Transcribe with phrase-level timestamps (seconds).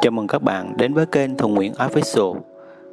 [0.00, 2.40] Chào mừng các bạn đến với kênh Thuần Nguyễn Official.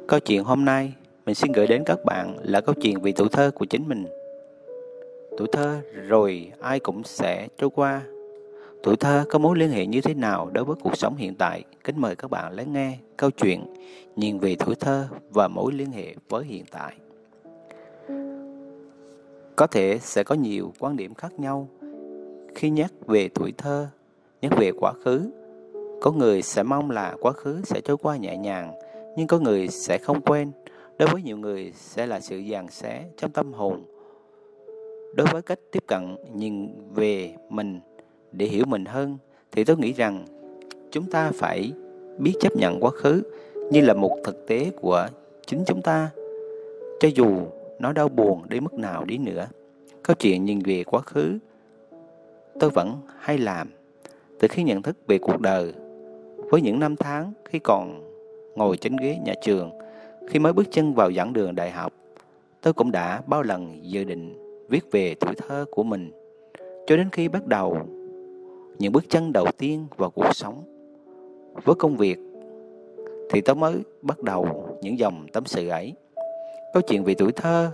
[0.08, 0.92] Câu chuyện hôm nay
[1.26, 4.06] mình xin gửi đến các bạn là câu chuyện về tuổi thơ của chính mình.
[5.38, 8.02] Tuổi thơ rồi ai cũng sẽ trôi qua.
[8.82, 11.64] Tuổi thơ có mối liên hệ như thế nào đối với cuộc sống hiện tại?
[11.84, 13.74] Kính mời các bạn lắng nghe câu chuyện
[14.16, 16.94] nhìn về tuổi thơ và mối liên hệ với hiện tại.
[19.56, 21.68] Có thể sẽ có nhiều quan điểm khác nhau
[22.54, 23.86] khi nhắc về tuổi thơ,
[24.42, 25.30] nhắc về quá khứ
[26.04, 28.72] có người sẽ mong là quá khứ sẽ trôi qua nhẹ nhàng,
[29.16, 30.50] nhưng có người sẽ không quên.
[30.98, 33.84] Đối với nhiều người sẽ là sự dàn xé trong tâm hồn.
[35.14, 37.80] Đối với cách tiếp cận nhìn về mình
[38.32, 39.18] để hiểu mình hơn,
[39.52, 40.24] thì tôi nghĩ rằng
[40.90, 41.72] chúng ta phải
[42.18, 43.22] biết chấp nhận quá khứ
[43.70, 45.08] như là một thực tế của
[45.46, 46.10] chính chúng ta.
[47.00, 47.36] Cho dù
[47.78, 49.46] nó đau buồn đến mức nào đi nữa,
[50.02, 51.38] câu chuyện nhìn về quá khứ
[52.60, 53.68] tôi vẫn hay làm
[54.40, 55.72] từ khi nhận thức về cuộc đời
[56.50, 58.02] với những năm tháng khi còn
[58.54, 59.70] ngồi trên ghế nhà trường,
[60.28, 61.92] khi mới bước chân vào giảng đường đại học,
[62.62, 64.34] tôi cũng đã bao lần dự định
[64.68, 66.10] viết về tuổi thơ của mình,
[66.86, 67.78] cho đến khi bắt đầu
[68.78, 70.62] những bước chân đầu tiên vào cuộc sống.
[71.64, 72.18] Với công việc
[73.30, 75.94] thì tôi mới bắt đầu những dòng tâm sự ấy.
[76.72, 77.70] Câu chuyện về tuổi thơ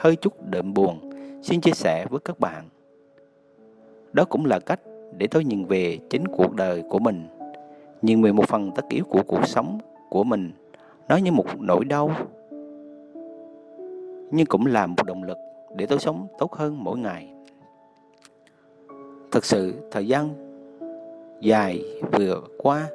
[0.00, 1.10] hơi chút đượm buồn,
[1.42, 2.64] xin chia sẻ với các bạn.
[4.12, 4.80] Đó cũng là cách
[5.16, 7.26] để tôi nhìn về chính cuộc đời của mình
[8.02, 10.52] nhìn về một phần tất yếu của cuộc sống của mình,
[11.08, 12.10] nó như một nỗi đau,
[14.30, 15.38] nhưng cũng là một động lực
[15.76, 17.32] để tôi sống tốt hơn mỗi ngày.
[19.30, 20.28] Thực sự, thời gian
[21.40, 22.88] dài vừa qua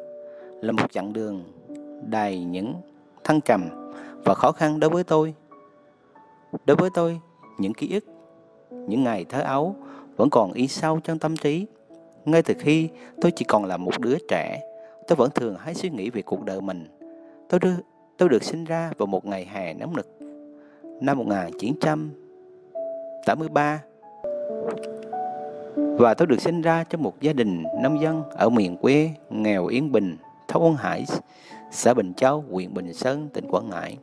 [0.62, 1.44] là một chặng đường
[2.10, 2.74] đầy những
[3.24, 3.70] thăng trầm
[4.26, 5.34] và khó khăn đối với tôi.
[6.66, 7.20] Đối với tôi,
[7.58, 8.06] những ký ức,
[8.72, 9.76] những ngày thơ ấu
[10.16, 11.66] vẫn còn in sâu trong tâm trí.
[12.26, 12.90] Ngay từ khi
[13.22, 14.62] tôi chỉ còn là một đứa trẻ
[15.08, 16.88] tôi vẫn thường hay suy nghĩ về cuộc đời mình.
[17.50, 17.76] Tôi được,
[18.18, 20.08] tôi được sinh ra vào một ngày hè nóng nực
[21.02, 23.82] năm 1983
[25.76, 29.66] và tôi được sinh ra trong một gia đình nông dân ở miền quê nghèo
[29.66, 30.18] yên bình,
[30.48, 31.06] thôn Hải,
[31.72, 33.98] xã Bình Châu, huyện Bình Sơn, tỉnh Quảng Ngãi.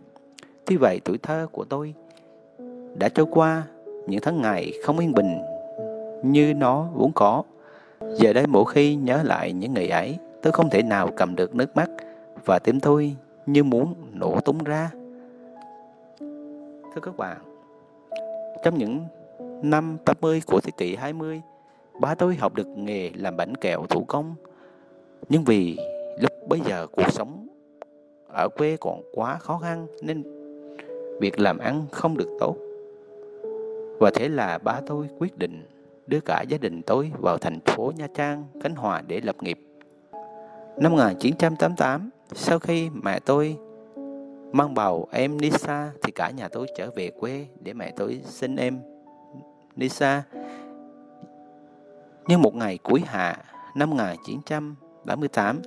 [0.67, 1.95] Tuy vậy tuổi thơ của tôi
[2.95, 3.63] đã trôi qua
[4.07, 5.39] những tháng ngày không yên bình
[6.23, 7.43] như nó vốn có.
[8.17, 11.55] Giờ đây mỗi khi nhớ lại những ngày ấy, Tôi không thể nào cầm được
[11.55, 11.91] nước mắt
[12.45, 13.17] và tim tôi
[13.47, 14.91] như muốn nổ tung ra.
[16.95, 17.37] Thưa các bạn,
[18.65, 19.05] trong những
[19.63, 21.43] năm 80 của thế kỷ 20,
[22.01, 24.35] ba tôi học được nghề làm bánh kẹo thủ công.
[25.29, 25.79] Nhưng vì
[26.21, 27.47] lúc bây giờ cuộc sống
[28.29, 30.23] ở quê còn quá khó khăn nên
[31.21, 32.57] việc làm ăn không được tốt.
[34.01, 35.67] Và thế là ba tôi quyết định
[36.07, 39.59] đưa cả gia đình tôi vào thành phố Nha Trang, Khánh Hòa để lập nghiệp.
[40.77, 43.57] Năm 1988, sau khi mẹ tôi
[44.53, 48.57] mang bầu em Nisa thì cả nhà tôi trở về quê để mẹ tôi sinh
[48.57, 48.79] em
[49.77, 50.23] Nisa.
[52.27, 53.37] Nhưng một ngày cuối hạ
[53.77, 55.59] năm 1978,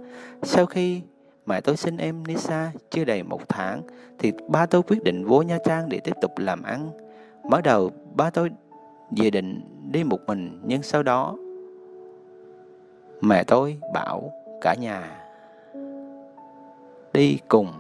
[0.44, 1.02] sau khi
[1.46, 3.82] mẹ tôi sinh em Nisa chưa đầy một tháng,
[4.20, 6.90] thì ba tôi quyết định vô Nha Trang để tiếp tục làm ăn.
[7.44, 8.50] Mới đầu, ba tôi
[9.12, 9.62] dự định
[9.92, 11.36] đi một mình, nhưng sau đó
[13.22, 14.32] mẹ tôi bảo
[14.66, 15.22] cả nhà
[17.14, 17.74] đi cùng.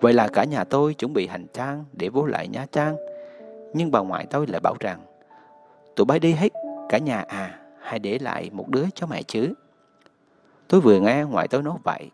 [0.00, 2.96] Vậy là cả nhà tôi chuẩn bị hành trang để vô lại Nha Trang.
[3.74, 5.00] Nhưng bà ngoại tôi lại bảo rằng,
[5.96, 6.52] tụi bay đi hết,
[6.88, 9.52] cả nhà à, hãy để lại một đứa cho mẹ chứ.
[10.68, 12.10] Tôi vừa nghe ngoại tôi nói vậy.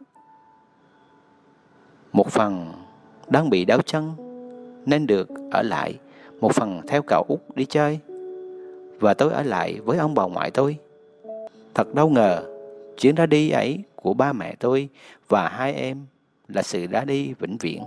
[2.12, 2.72] Một phần
[3.28, 4.12] đang bị đau chân
[4.86, 5.98] nên được ở lại,
[6.40, 7.98] một phần theo cậu út đi chơi.
[9.00, 10.76] Và tôi ở lại với ông bà ngoại tôi.
[11.74, 12.57] Thật đâu ngờ
[12.98, 14.88] Chuyến ra đi ấy của ba mẹ tôi
[15.28, 16.06] và hai em
[16.48, 17.82] là sự ra đi vĩnh viễn.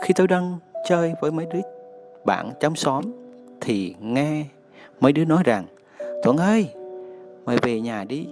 [0.00, 0.58] Khi tôi đang
[0.88, 1.60] chơi với mấy đứa
[2.24, 3.04] bạn trong xóm
[3.60, 4.44] thì nghe
[5.00, 5.64] mấy đứa nói rằng
[6.22, 6.68] Thuận ơi,
[7.44, 8.28] mày về nhà đi,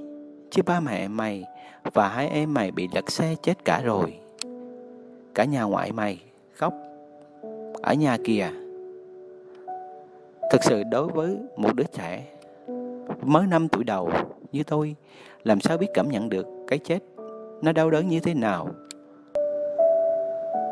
[0.51, 1.45] chứ ba mẹ mày
[1.93, 4.15] và hai em mày bị lật xe chết cả rồi.
[5.35, 6.21] Cả nhà ngoại mày
[6.53, 6.75] khóc
[7.83, 8.49] ở nhà kìa.
[10.53, 12.25] Thực sự đối với một đứa trẻ
[13.23, 14.11] mới năm tuổi đầu
[14.53, 14.97] như tôi,
[15.45, 16.99] làm sao biết cảm nhận được cái chết
[17.63, 18.69] nó đau đớn như thế nào?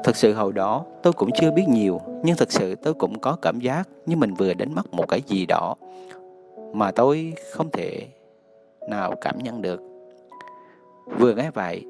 [0.05, 3.37] Thật sự hồi đó tôi cũng chưa biết nhiều, Nhưng thật sự tôi cũng có
[3.43, 5.75] cảm giác như mình vừa đánh mất một cái gì đó
[6.73, 8.09] Mà tôi không thể
[8.89, 9.83] nào cảm nhận được.
[11.19, 11.85] Vừa nghe vậy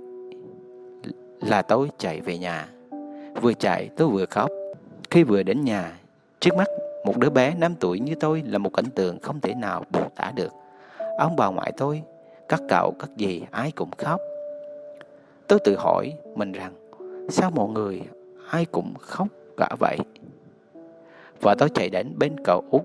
[1.40, 2.68] là tôi chạy về nhà.
[3.42, 4.50] Vừa chạy tôi vừa khóc.
[5.10, 5.98] Khi vừa đến nhà,
[6.40, 6.66] Trước mắt
[7.04, 10.00] một đứa bé 5 tuổi như tôi là một cảnh tượng không thể nào bù
[10.16, 10.52] tả được.
[11.18, 12.02] Ông bà ngoại tôi
[12.48, 14.20] các cậu, các dì ai cũng khóc.
[15.46, 16.72] Tôi tự hỏi mình rằng,
[17.28, 18.02] sao mọi người
[18.50, 19.98] ai cũng khóc cả vậy?
[21.40, 22.82] Và tôi chạy đến bên cậu út,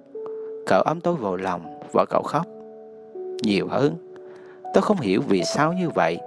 [0.68, 2.46] cậu ấm tôi vào lòng và cậu khóc.
[3.44, 3.96] Nhiều hơn,
[4.74, 6.18] tôi không hiểu vì sao như vậy,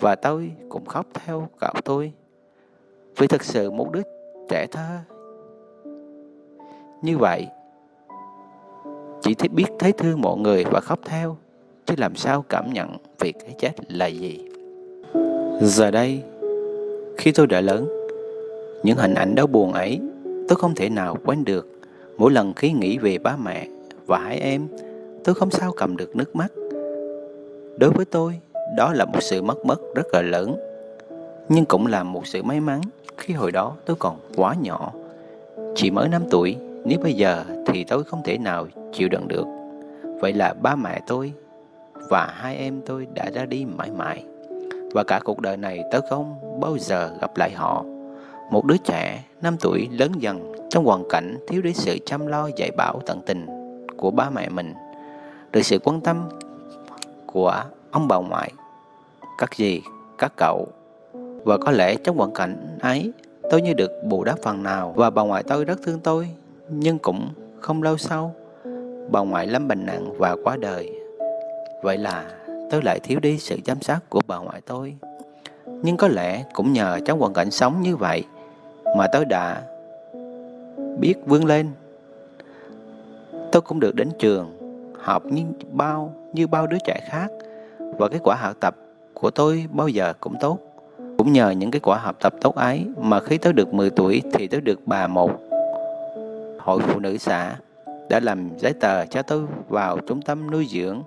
[0.00, 2.12] và tôi cũng khóc theo cậu tôi.
[3.16, 4.02] Vì thật sự một đứa
[4.48, 4.98] trẻ thơ
[7.04, 7.46] như vậy,
[9.22, 11.36] chỉ thích biết thấy thương mọi người và khóc theo,
[11.86, 14.40] chứ làm sao cảm nhận việc cái chết là gì.
[15.60, 16.22] Giờ đây,
[17.16, 17.88] khi tôi đã lớn,
[18.82, 20.00] những hình ảnh đau buồn ấy,
[20.48, 21.68] tôi không thể nào quên được.
[22.18, 23.68] Mỗi lần khi nghĩ về ba mẹ
[24.06, 24.68] và hai em,
[25.24, 26.52] tôi không sao cầm được nước mắt.
[27.78, 28.40] Đối với tôi,
[28.76, 30.56] đó là một sự mất mất rất là lớn,
[31.48, 32.80] nhưng cũng là một sự may mắn
[33.16, 34.92] khi hồi đó tôi còn quá nhỏ.
[35.74, 39.46] Chỉ mới 5 tuổi nếu bây giờ thì tôi không thể nào chịu đựng được.
[40.20, 41.32] Vậy là ba mẹ tôi
[42.10, 44.24] và hai em tôi đã ra đi mãi mãi.
[44.92, 47.84] Và cả cuộc đời này tôi không bao giờ gặp lại họ.
[48.50, 52.48] Một đứa trẻ 5 tuổi lớn dần trong hoàn cảnh thiếu đi sự chăm lo
[52.56, 53.46] dạy bảo tận tình
[53.96, 54.74] của ba mẹ mình,
[55.52, 56.28] được sự quan tâm
[57.26, 58.52] của ông bà ngoại,
[59.38, 59.80] các dì,
[60.18, 60.68] các cậu.
[61.44, 63.12] Và có lẽ trong hoàn cảnh ấy,
[63.50, 64.92] tôi như được bù đắp phần nào.
[64.96, 66.28] Và bà ngoại tôi rất thương tôi
[66.68, 67.28] nhưng cũng
[67.60, 68.34] không lâu sau,
[69.10, 70.90] bà ngoại lâm bệnh nặng và qua đời.
[71.82, 72.24] Vậy là
[72.70, 74.96] tôi lại thiếu đi sự chăm sóc của bà ngoại tôi.
[75.66, 78.24] Nhưng có lẽ cũng nhờ trong hoàn cảnh sống như vậy
[78.96, 79.62] mà tôi đã
[80.98, 81.70] biết vươn lên.
[83.52, 84.58] Tôi cũng được đến trường
[85.00, 87.28] học như bao như bao đứa trẻ khác
[87.78, 88.76] và kết quả học tập
[89.14, 90.58] của tôi bao giờ cũng tốt.
[91.18, 94.22] Cũng nhờ những cái quả học tập tốt ấy mà khi tôi được 10 tuổi
[94.32, 95.43] thì tôi được bà một
[96.64, 97.56] hội phụ nữ xã
[98.10, 101.02] đã làm giấy tờ cho tôi vào trung tâm nuôi dưỡng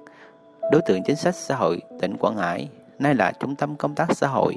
[0.72, 2.70] đối tượng chính sách xã hội tỉnh Quảng Ngãi,
[3.00, 4.56] nay là trung tâm công tác xã hội.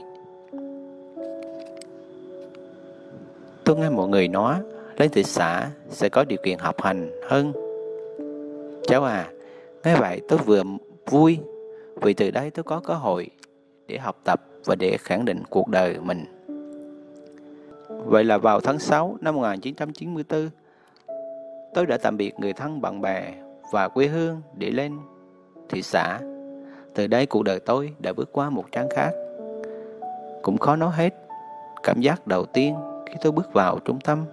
[3.64, 4.61] Tôi nghe mọi người nói
[4.97, 7.53] lên thị xã sẽ có điều kiện học hành hơn.
[8.87, 9.31] Cháu à,
[9.85, 10.62] nghe vậy tôi vừa
[11.06, 11.38] vui
[12.00, 13.31] vì từ đây tôi có cơ hội
[13.87, 16.25] để học tập và để khẳng định cuộc đời mình.
[17.88, 20.50] Vậy là vào tháng 6 năm 1994,
[21.75, 23.34] tôi đã tạm biệt người thân bạn bè
[23.72, 24.99] và quê hương để lên
[25.69, 26.20] thị xã.
[26.94, 29.11] Từ đây cuộc đời tôi đã bước qua một trang khác.
[30.43, 31.14] Cũng khó nói hết
[31.82, 32.75] cảm giác đầu tiên
[33.06, 34.25] khi tôi bước vào trung tâm.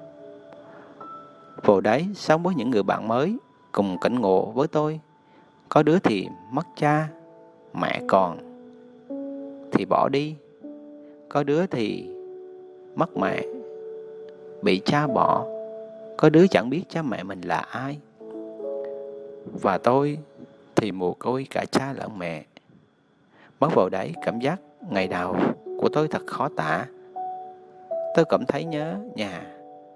[1.64, 3.38] Vào đấy sống với những người bạn mới
[3.72, 5.00] cùng cảnh ngộ với tôi.
[5.70, 7.08] Có đứa thì mất cha,
[7.82, 8.38] mẹ còn
[9.72, 10.36] thì bỏ đi.
[11.30, 12.10] Có đứa thì
[12.96, 13.42] mất mẹ,
[14.62, 15.57] bị cha bỏ.
[16.18, 17.98] Có đứa chẳng biết cha mẹ mình là ai.
[19.62, 20.18] Và tôi
[20.76, 22.44] thì mồ côi cả cha lẫn mẹ.
[23.60, 24.60] Mất vào đấy cảm giác
[24.90, 25.36] ngày đầu
[25.80, 26.86] của tôi thật khó tả.
[28.16, 29.42] Tôi cảm thấy nhớ nhà,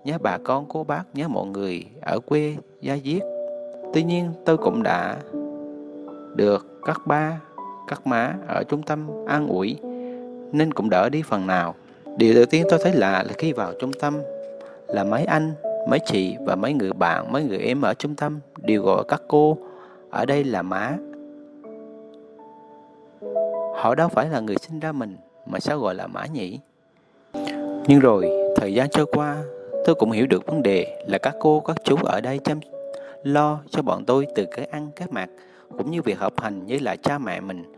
[0.03, 3.21] nhớ bà con cô bác, nhớ mọi người ở quê Gia Diết.
[3.93, 5.17] Tuy nhiên tôi cũng đã
[6.35, 7.41] được các ba,
[7.87, 9.77] các má ở trung tâm an ủi
[10.51, 11.75] nên cũng đỡ đi phần nào.
[12.17, 14.21] Điều đầu tiên tôi thấy lạ là khi vào trung tâm
[14.87, 15.53] là mấy anh,
[15.87, 19.21] mấy chị và mấy người bạn, mấy người em ở trung tâm đều gọi các
[19.27, 19.57] cô
[20.09, 20.97] ở đây là má.
[23.75, 26.59] Họ đâu phải là người sinh ra mình, mà sao gọi là má nhỉ?
[27.87, 29.43] Nhưng rồi, thời gian trôi qua,
[29.85, 32.59] tôi cũng hiểu được vấn đề là các cô, các chú ở đây chăm
[33.23, 35.29] lo cho bọn tôi từ cái ăn, cái mặc,
[35.77, 37.73] cũng như việc học hành như là cha mẹ mình.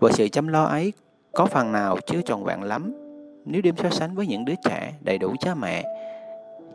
[0.00, 0.92] Và sự chăm lo ấy
[1.32, 2.94] có phần nào chưa tròn vẹn lắm
[3.44, 5.84] nếu đem so sánh với những đứa trẻ đầy đủ cha mẹ.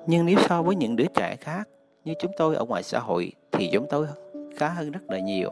[0.09, 1.69] Nhưng nếu so với những đứa trẻ khác
[2.05, 4.07] như chúng tôi ở ngoài xã hội thì chúng tôi
[4.55, 5.49] khá hơn rất là nhiều.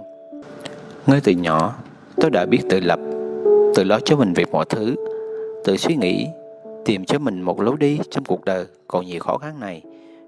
[1.07, 1.75] Ngay từ nhỏ,
[2.15, 2.99] tôi đã biết tự lập,
[3.75, 4.95] tự lo cho mình về mọi thứ,
[5.63, 6.27] tự suy nghĩ,
[6.85, 9.81] tìm cho mình một lối đi trong cuộc đời còn nhiều khó khăn này.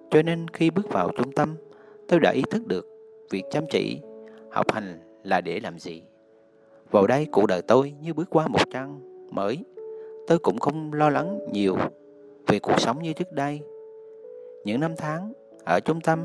[0.10, 1.56] Cho nên khi bước vào trung tâm,
[2.08, 2.88] tôi đã ý thức được
[3.32, 4.00] việc chăm chỉ,
[4.52, 6.02] học hành là để làm gì.
[6.92, 9.00] Vào đây cuộc đời tôi như bước qua một trang
[9.32, 9.58] mới.
[10.28, 11.78] Tôi cũng không lo lắng nhiều
[12.48, 13.62] về cuộc sống như trước đây.
[14.66, 16.20] Những năm tháng ở trung tâm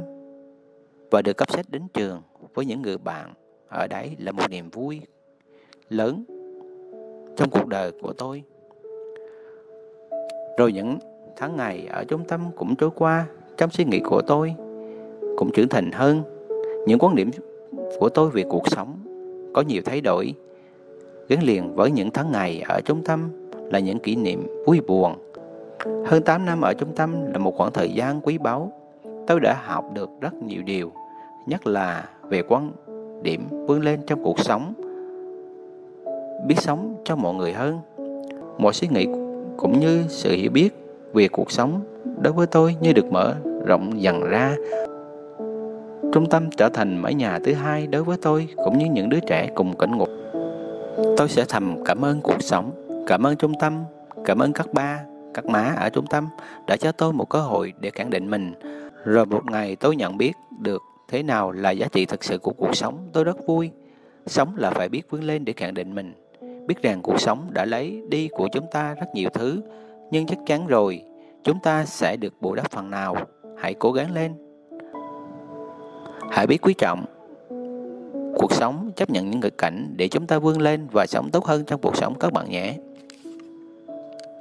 [1.10, 2.22] và được cấp sách đến trường
[2.54, 3.34] với những người bạn
[3.68, 5.00] ở đấy là một niềm vui
[5.88, 6.24] lớn
[7.36, 8.42] trong cuộc đời của tôi.
[10.58, 10.98] Rồi những
[11.36, 13.26] tháng ngày ở trung tâm cũng trôi qua,
[13.56, 14.54] trong suy nghĩ của tôi
[15.36, 16.22] cũng trưởng thành hơn.
[16.86, 17.30] Những quan điểm
[17.98, 18.98] của tôi về cuộc sống
[19.54, 20.34] có nhiều thay đổi.
[21.28, 25.14] Gắn liền với những tháng ngày ở trung tâm là những kỷ niệm vui buồn.
[26.06, 28.72] Hơn 8 năm ở trung tâm là một khoảng thời gian quý báu.
[29.26, 30.92] Tôi đã học được rất nhiều điều,
[31.46, 32.72] nhất là về quan
[33.22, 34.74] điểm vươn lên trong cuộc sống
[36.46, 37.78] biết sống cho mọi người hơn.
[38.58, 39.06] Mọi suy nghĩ
[39.56, 40.70] cũng như sự hiểu biết
[41.12, 41.80] về cuộc sống
[42.20, 43.34] đối với tôi như được mở
[43.66, 44.56] rộng dần ra.
[46.12, 49.20] Trung tâm trở thành mái nhà thứ hai đối với tôi cũng như những đứa
[49.20, 50.08] trẻ cùng cảnh ngục.
[51.16, 52.70] Tôi sẽ thầm cảm ơn cuộc sống,
[53.06, 53.84] cảm ơn trung tâm,
[54.24, 56.28] cảm ơn các ba, các má ở trung tâm
[56.66, 58.54] đã cho tôi một cơ hội để khẳng định mình.
[59.04, 62.52] Rồi một ngày tôi nhận biết được thế nào là giá trị thực sự của
[62.52, 63.70] cuộc sống, tôi rất vui.
[64.26, 66.14] Sống là phải biết vươn lên để khẳng định mình.
[66.66, 69.62] Biết rằng cuộc sống đã lấy đi của chúng ta rất nhiều thứ,
[70.10, 71.02] nhưng chắc chắn rồi,
[71.44, 73.16] chúng ta sẽ được bù đắp phần nào.
[73.58, 74.34] Hãy cố gắng lên.
[76.30, 77.04] Hãy biết quý trọng
[78.36, 81.44] cuộc sống, chấp nhận những nghịch cảnh để chúng ta vươn lên và sống tốt
[81.44, 82.74] hơn trong cuộc sống các bạn nhé.